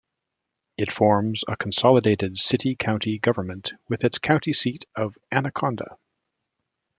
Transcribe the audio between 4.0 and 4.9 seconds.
its county seat